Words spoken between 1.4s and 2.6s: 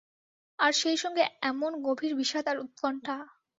এমন গভীর বিষাদ আর